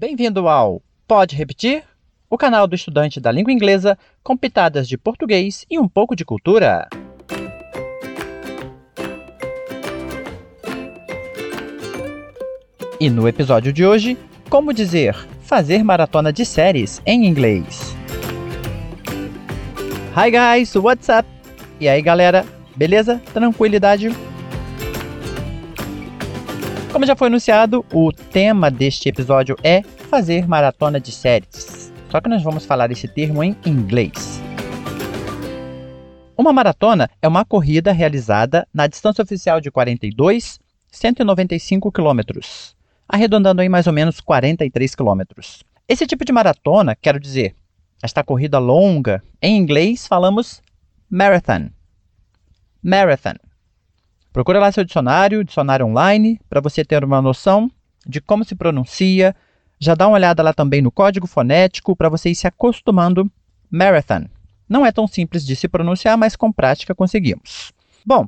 [0.00, 1.82] Bem-vindo ao Pode Repetir?
[2.30, 6.24] O canal do estudante da língua inglesa com pitadas de português e um pouco de
[6.24, 6.88] cultura.
[12.98, 14.16] E no episódio de hoje,
[14.48, 17.94] como dizer fazer maratona de séries em inglês.
[20.16, 21.28] Hi guys, what's up?
[21.78, 23.20] E aí galera, beleza?
[23.34, 24.08] Tranquilidade?
[26.92, 31.92] Como já foi anunciado, o tema deste episódio é fazer maratona de séries.
[32.10, 34.40] Só que nós vamos falar esse termo em inglês.
[36.36, 40.58] Uma maratona é uma corrida realizada na distância oficial de 42,
[40.90, 42.74] 195 quilômetros,
[43.08, 45.62] arredondando em mais ou menos 43 quilômetros.
[45.86, 47.54] Esse tipo de maratona, quero dizer,
[48.02, 50.60] esta corrida longa, em inglês falamos
[51.08, 51.68] marathon.
[52.82, 53.34] Marathon.
[54.32, 57.70] Procura lá seu dicionário, dicionário online, para você ter uma noção
[58.06, 59.34] de como se pronuncia.
[59.78, 63.30] Já dá uma olhada lá também no código fonético para você ir se acostumando.
[63.70, 64.26] Marathon.
[64.68, 67.72] Não é tão simples de se pronunciar, mas com prática conseguimos.
[68.04, 68.26] Bom,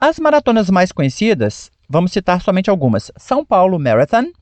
[0.00, 4.32] as maratonas mais conhecidas, vamos citar somente algumas: São Paulo Marathon,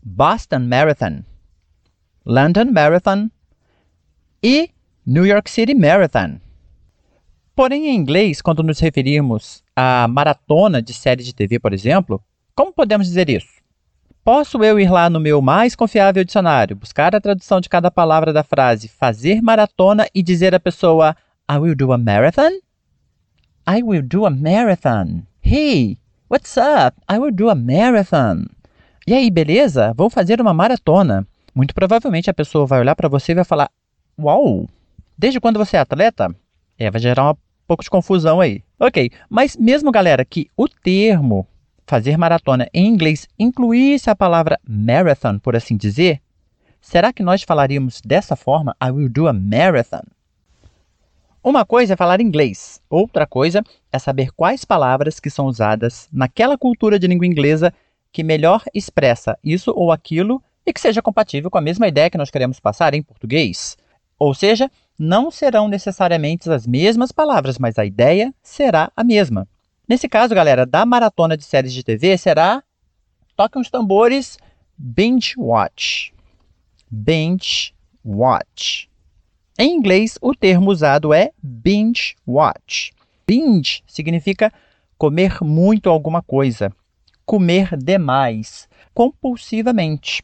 [0.00, 1.24] Boston Marathon,
[2.24, 3.28] London Marathon
[4.40, 4.70] e
[5.04, 6.38] New York City Marathon.
[7.56, 12.22] Porém, em inglês, quando nos referirmos à maratona de série de TV, por exemplo,
[12.54, 13.62] como podemos dizer isso?
[14.24, 18.32] Posso eu ir lá no meu mais confiável dicionário, buscar a tradução de cada palavra
[18.32, 21.14] da frase, fazer maratona e dizer à pessoa
[21.50, 22.50] I will do a marathon?
[23.68, 25.22] I will do a marathon.
[25.42, 25.98] Hey,
[26.30, 26.96] what's up?
[27.10, 28.46] I will do a marathon.
[29.06, 29.92] E aí, beleza?
[29.94, 31.26] Vou fazer uma maratona.
[31.54, 33.70] Muito provavelmente a pessoa vai olhar para você e vai falar:
[34.18, 34.66] Uau!
[35.18, 36.34] Desde quando você é atleta?
[36.78, 38.62] É, vai gerar um pouco de confusão aí.
[38.78, 41.46] Ok, mas mesmo galera que o termo
[41.86, 46.20] fazer maratona em inglês incluísse a palavra marathon, por assim dizer,
[46.80, 48.74] será que nós falaríamos dessa forma?
[48.82, 50.02] I will do a marathon.
[51.42, 53.62] Uma coisa é falar inglês, outra coisa
[53.92, 57.72] é saber quais palavras que são usadas naquela cultura de língua inglesa
[58.10, 62.18] que melhor expressa isso ou aquilo e que seja compatível com a mesma ideia que
[62.18, 63.76] nós queremos passar em português.
[64.18, 69.48] Ou seja, não serão necessariamente as mesmas palavras, mas a ideia será a mesma.
[69.88, 72.62] Nesse caso, galera, da maratona de séries de TV será
[73.36, 74.38] toquem os tambores
[74.76, 76.12] binge watch.
[76.90, 78.88] Binge watch.
[79.58, 82.92] Em inglês, o termo usado é binge watch.
[83.26, 84.52] Binge significa
[84.96, 86.72] comer muito alguma coisa,
[87.26, 90.22] comer demais, compulsivamente.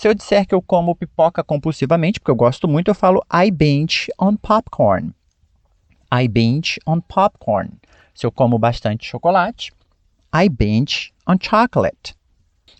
[0.00, 3.50] Se eu disser que eu como pipoca compulsivamente, porque eu gosto muito, eu falo I
[3.50, 5.12] binge on popcorn.
[6.10, 7.72] I binge on popcorn.
[8.14, 9.70] Se eu como bastante chocolate,
[10.34, 12.14] I binge on chocolate.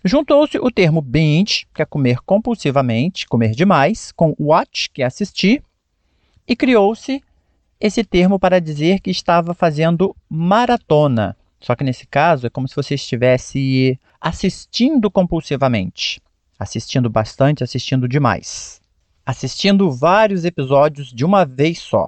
[0.03, 5.63] Juntou-se o termo binge, que é comer compulsivamente, comer demais, com watch, que é assistir,
[6.47, 7.23] e criou-se
[7.79, 11.37] esse termo para dizer que estava fazendo maratona.
[11.59, 16.19] Só que nesse caso é como se você estivesse assistindo compulsivamente,
[16.61, 18.79] assistindo bastante, assistindo demais,
[19.25, 22.07] assistindo vários episódios de uma vez só.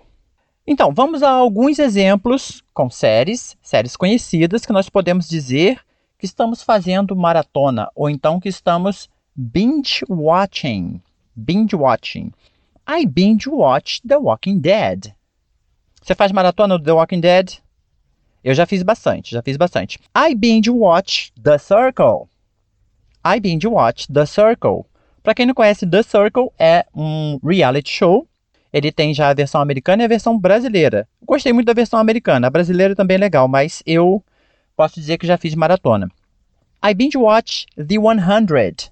[0.65, 5.79] Então, vamos a alguns exemplos com séries, séries conhecidas, que nós podemos dizer
[6.19, 11.01] que estamos fazendo maratona, ou então que estamos binge watching.
[11.35, 12.31] Binge watching.
[12.87, 15.15] I binge watch The Walking Dead.
[15.99, 17.57] Você faz maratona do The Walking Dead?
[18.43, 19.99] Eu já fiz bastante, já fiz bastante.
[20.15, 22.27] I binge watch The Circle.
[23.25, 24.85] I binge watch The Circle.
[25.21, 28.27] Para quem não conhece, The Circle é um reality show
[28.73, 31.07] ele tem já a versão americana e a versão brasileira.
[31.23, 32.47] Gostei muito da versão americana.
[32.47, 34.21] A brasileira também é legal, mas eu
[34.75, 36.09] posso dizer que já fiz maratona.
[36.83, 38.91] I binge watch The 100.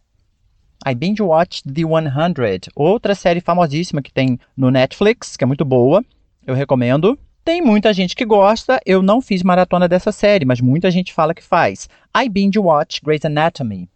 [0.86, 2.72] I binge watch The 100.
[2.76, 6.06] Outra série famosíssima que tem no Netflix, que é muito boa.
[6.46, 7.18] Eu recomendo.
[7.44, 8.80] Tem muita gente que gosta.
[8.86, 11.90] Eu não fiz maratona dessa série, mas muita gente fala que faz.
[12.16, 13.90] I binge watch Grey's Anatomy.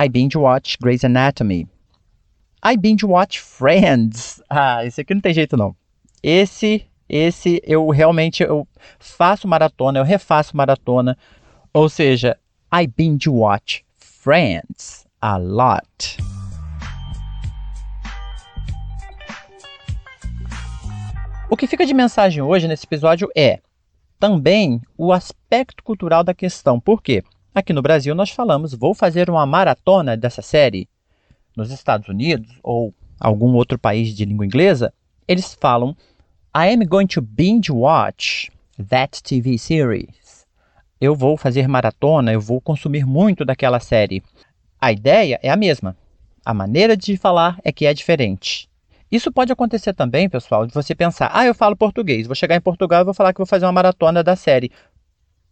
[0.00, 1.66] I binge watch Grey's Anatomy.
[2.62, 4.40] I binge watch Friends.
[4.48, 5.74] Ah, esse aqui não tem jeito não.
[6.22, 8.66] Esse, esse eu realmente eu
[9.00, 11.18] faço maratona, eu refaço maratona.
[11.74, 12.38] Ou seja,
[12.72, 16.18] I binge watch Friends a lot.
[21.50, 23.58] O que fica de mensagem hoje nesse episódio é
[24.20, 26.78] também o aspecto cultural da questão.
[26.78, 27.24] Por quê?
[27.58, 30.88] Aqui no Brasil nós falamos, vou fazer uma maratona dessa série
[31.56, 34.94] nos Estados Unidos ou algum outro país de língua inglesa,
[35.26, 35.96] eles falam
[36.56, 38.48] I am going to binge watch
[38.88, 40.46] that TV series.
[41.00, 44.22] Eu vou fazer maratona, eu vou consumir muito daquela série.
[44.80, 45.96] A ideia é a mesma.
[46.44, 48.68] A maneira de falar é que é diferente.
[49.10, 52.60] Isso pode acontecer também, pessoal, de você pensar: ah, eu falo português, vou chegar em
[52.60, 54.70] Portugal e vou falar que vou fazer uma maratona da série.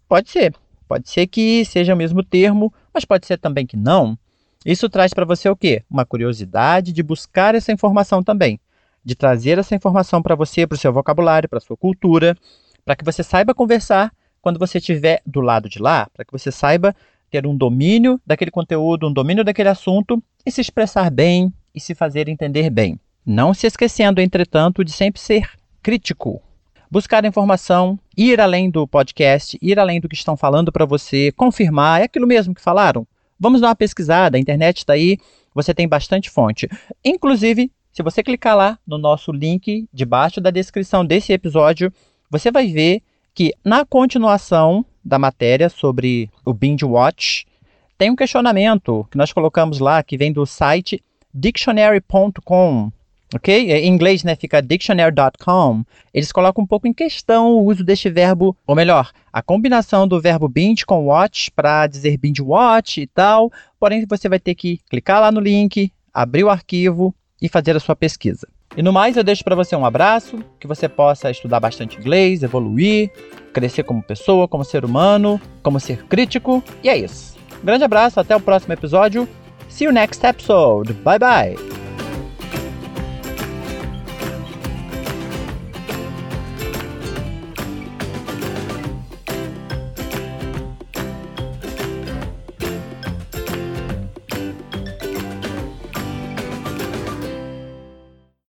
[0.09, 0.55] Pode ser.
[0.89, 4.17] Pode ser que seja o mesmo termo, mas pode ser também que não.
[4.65, 5.83] Isso traz para você o quê?
[5.91, 8.59] Uma curiosidade de buscar essa informação também,
[9.05, 12.37] de trazer essa informação para você, para o seu vocabulário, para a sua cultura,
[12.85, 16.53] para que você saiba conversar quando você estiver do lado de lá, para que você
[16.53, 16.95] saiba
[17.31, 21.95] ter um domínio daquele conteúdo, um domínio daquele assunto e se expressar bem e se
[21.95, 22.99] fazer entender bem.
[23.25, 25.51] Não se esquecendo, entretanto, de sempre ser
[25.83, 26.41] crítico.
[26.91, 32.01] Buscar informação, ir além do podcast, ir além do que estão falando para você, confirmar,
[32.01, 33.07] é aquilo mesmo que falaram?
[33.39, 35.19] Vamos dar uma pesquisada, a internet está aí,
[35.55, 36.69] você tem bastante fonte.
[37.05, 41.93] Inclusive, se você clicar lá no nosso link debaixo da descrição desse episódio,
[42.31, 43.03] você vai ver
[43.35, 47.47] que na continuação da matéria sobre o binge watch,
[47.99, 51.03] tem um questionamento que nós colocamos lá que vem do site
[51.33, 52.93] dictionary.com
[53.37, 53.71] ok?
[53.71, 55.85] É, em inglês, né, fica dictionary.com.
[56.13, 60.21] Eles colocam um pouco em questão o uso deste verbo, ou melhor, a combinação do
[60.21, 63.51] verbo binge com watch para dizer binge watch e tal.
[63.79, 67.81] Porém, você vai ter que clicar lá no link, abrir o arquivo e fazer a
[67.81, 68.49] sua pesquisa.
[68.77, 72.43] E no mais, eu deixo para você um abraço, que você possa estudar bastante inglês,
[72.43, 73.11] evoluir,
[73.53, 76.63] crescer como pessoa, como ser humano, como ser crítico.
[76.83, 77.37] E é isso.
[77.63, 79.27] Um grande abraço, até o próximo episódio.
[79.69, 80.93] See you next episode.
[80.93, 81.86] Bye bye.